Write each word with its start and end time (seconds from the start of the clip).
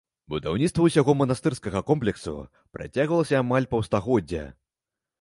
Будаўніцтва 0.33 0.85
ўсяго 0.87 1.15
манастырскага 1.19 1.83
комплексу 1.91 2.35
працягвалася 2.79 3.41
амаль 3.45 3.71
паўстагоддзя. 3.75 4.47